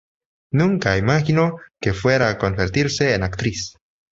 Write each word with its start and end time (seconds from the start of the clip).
Nunca 0.51 0.97
imaginó 0.97 1.57
que 1.79 1.93
fuera 1.93 2.31
a 2.31 2.39
convertirse 2.39 3.13
en 3.13 3.21
actriz. 3.21 3.75